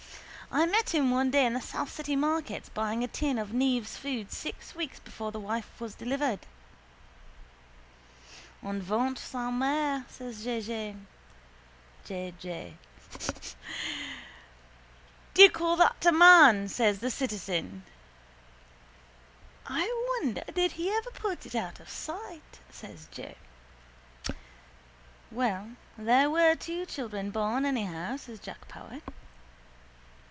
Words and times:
I 0.53 0.65
met 0.65 0.89
him 0.93 1.11
one 1.11 1.31
day 1.31 1.45
in 1.45 1.53
the 1.53 1.61
south 1.61 1.93
city 1.93 2.17
markets 2.17 2.67
buying 2.67 3.05
a 3.05 3.07
tin 3.07 3.37
of 3.39 3.53
Neave's 3.53 3.95
food 3.95 4.33
six 4.33 4.75
weeks 4.75 4.99
before 4.99 5.31
the 5.31 5.39
wife 5.39 5.79
was 5.79 5.95
delivered. 5.95 6.45
—En 8.61 8.81
ventre 8.81 9.23
sa 9.23 9.49
mère, 9.49 10.03
says 10.09 10.43
J. 10.43 10.93
J. 12.03 12.77
—Do 15.33 15.41
you 15.41 15.49
call 15.49 15.77
that 15.77 16.05
a 16.05 16.11
man? 16.11 16.67
says 16.67 16.99
the 16.99 17.09
citizen. 17.11 17.85
—I 19.65 20.19
wonder 20.19 20.43
did 20.53 20.73
he 20.73 20.89
ever 20.91 21.11
put 21.11 21.45
it 21.45 21.55
out 21.55 21.79
of 21.79 21.87
sight, 21.87 22.59
says 22.69 23.07
Joe. 23.09 23.35
—Well, 25.31 25.77
there 25.97 26.29
were 26.29 26.55
two 26.55 26.85
children 26.85 27.31
born 27.31 27.63
anyhow, 27.65 28.17
says 28.17 28.41
Jack 28.41 28.67
Power. 28.67 28.99